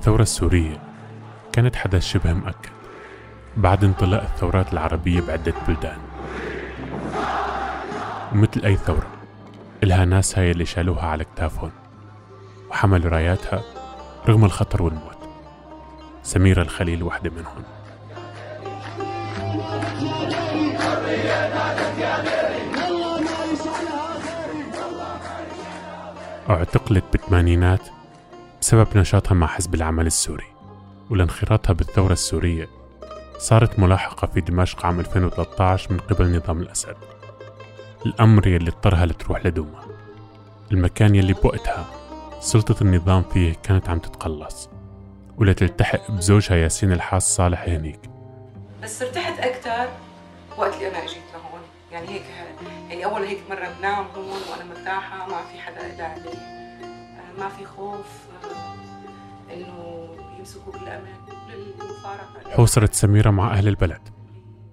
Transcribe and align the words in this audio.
الثورة 0.00 0.22
السورية 0.22 0.82
كانت 1.52 1.76
حدث 1.76 2.02
شبه 2.02 2.32
مؤكد 2.32 2.70
بعد 3.56 3.84
انطلاق 3.84 4.22
الثورات 4.22 4.72
العربية 4.72 5.20
بعدة 5.20 5.54
بلدان. 5.68 5.98
ومثل 8.32 8.64
أي 8.64 8.76
ثورة 8.76 9.06
إلها 9.82 10.04
ناسها 10.04 10.44
يلي 10.44 10.64
شالوها 10.64 11.06
على 11.06 11.24
كتافهم 11.24 11.70
وحملوا 12.70 13.10
راياتها 13.10 13.62
رغم 14.28 14.44
الخطر 14.44 14.82
والموت. 14.82 15.18
سميرة 16.22 16.62
الخليل 16.62 17.02
واحدة 17.02 17.30
منهم. 17.30 17.62
اعتقلت 26.50 27.04
بالثمانينات 27.12 27.99
بسبب 28.60 28.96
نشاطها 28.96 29.34
مع 29.34 29.46
حزب 29.46 29.74
العمل 29.74 30.06
السوري 30.06 30.46
ولانخراطها 31.10 31.72
بالثورة 31.72 32.12
السورية 32.12 32.68
صارت 33.38 33.78
ملاحقة 33.78 34.26
في 34.26 34.40
دمشق 34.40 34.86
عام 34.86 35.00
2013 35.00 35.92
من 35.92 35.98
قبل 35.98 36.36
نظام 36.36 36.60
الأسد. 36.60 36.96
الأمر 38.06 38.46
يلي 38.46 38.70
اضطرها 38.70 39.06
لتروح 39.06 39.46
لدوما. 39.46 39.84
المكان 40.72 41.14
يلي 41.14 41.32
بوقتها 41.32 41.84
سلطة 42.40 42.82
النظام 42.82 43.22
فيه 43.22 43.54
كانت 43.62 43.88
عم 43.88 43.98
تتقلص 43.98 44.68
ولتلتحق 45.38 46.10
بزوجها 46.10 46.56
ياسين 46.56 46.92
الحاس 46.92 47.36
صالح 47.36 47.62
هنيك. 47.62 48.00
بس 48.82 49.02
ارتحت 49.02 49.38
أكثر 49.38 49.88
وقت 50.56 50.74
اللي 50.74 50.88
أنا 50.88 50.98
أجيت 50.98 51.22
لهون. 51.34 51.60
يعني 51.92 52.08
هيك 52.08 52.22
يعني 52.88 53.04
أول 53.04 53.22
هيك 53.22 53.38
مرة 53.50 53.68
بنام 53.78 54.04
هون 54.16 54.40
وأنا 54.50 54.64
مرتاحة 54.64 55.26
ما 55.26 55.42
في 55.52 55.60
حدا 55.60 55.86
إلا 55.86 56.04
علي. 56.04 56.59
ما 57.38 57.48
في 57.48 57.66
خوف 57.66 58.06
آه، 58.44 59.54
إنه 59.54 60.08
يمسكوا 60.38 60.72
بالأمان 60.72 61.16
للمفارقة. 61.48 62.50
حوصرت 62.50 62.94
سميرة 62.94 63.30
مع 63.30 63.52
أهل 63.52 63.68
البلد 63.68 64.08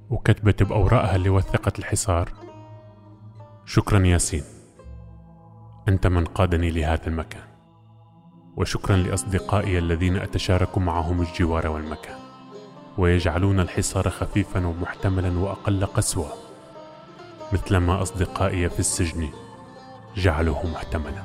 وكتبت 0.09 0.63
بأوراقها 0.63 1.16
اللي 1.16 1.30
وثقت 1.30 1.80
الحصار. 1.80 2.33
شكرا 3.66 4.05
ياسين 4.05 4.44
أنت 5.88 6.08
من 6.08 6.25
قادني 6.25 6.69
لهذا 6.72 7.08
المكان. 7.08 7.44
وشكرا 8.58 8.97
لأصدقائي 8.97 9.78
الذين 9.78 10.16
أتشارك 10.16 10.78
معهم 10.78 11.22
الجوار 11.22 11.67
والمكان. 11.67 12.17
ويجعلون 12.97 13.59
الحصار 13.59 14.09
خفيفا 14.09 14.67
ومحتملا 14.67 15.39
وأقل 15.39 15.85
قسوة. 15.85 16.30
مثلما 17.53 18.02
أصدقائي 18.02 18.69
في 18.69 18.80
السجن 18.80 19.30
جعلوه 20.16 20.67
محتملا. 20.67 21.23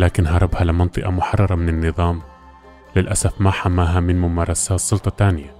لكن 0.00 0.26
هربها 0.26 0.64
لمنطقة 0.64 1.10
محررة 1.10 1.54
من 1.54 1.68
النظام. 1.68 2.22
للأسف 2.96 3.40
ما 3.40 3.50
حماها 3.50 4.00
من 4.00 4.20
ممارسات 4.20 4.80
سلطة 4.80 5.10
تانية 5.10 5.56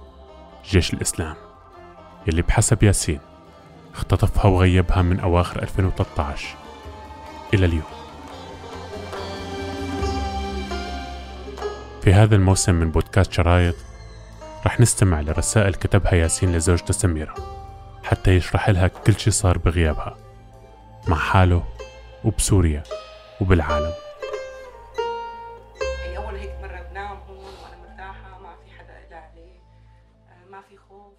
جيش 0.65 0.93
الإسلام 0.93 1.35
يلي 2.27 2.41
بحسب 2.41 2.83
ياسين 2.83 3.19
اختطفها 3.93 4.45
وغيبها 4.45 5.01
من 5.01 5.19
أواخر 5.19 5.61
2013 5.61 6.55
إلى 7.53 7.65
اليوم. 7.65 7.83
في 12.01 12.13
هذا 12.13 12.35
الموسم 12.35 12.75
من 12.75 12.91
بودكاست 12.91 13.31
شرايط 13.31 13.75
رح 14.65 14.79
نستمع 14.79 15.21
لرسائل 15.21 15.73
كتبها 15.73 16.13
ياسين 16.13 16.55
لزوجته 16.55 16.93
سميرة 16.93 17.35
حتى 18.03 18.31
يشرح 18.31 18.69
لها 18.69 18.87
كل 18.87 19.19
شي 19.19 19.31
صار 19.31 19.57
بغيابها 19.57 20.17
مع 21.07 21.17
حاله 21.17 21.63
وبسوريا 22.23 22.83
وبالعالم. 23.41 24.10
أول 26.31 26.39
هيك 26.39 26.55
بنام 26.91 27.17
هون 27.17 27.53
وأنا 27.63 27.77
مرتاحة 27.77 28.39
ما 28.39 28.55
في 28.55 28.71
حدا 28.71 29.07
إلا 29.07 29.17
علي 29.17 29.59
آه، 30.29 30.45
ما 30.49 30.61
في 30.61 30.77
خوف. 30.77 31.13